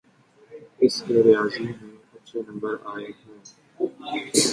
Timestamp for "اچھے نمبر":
2.15-2.73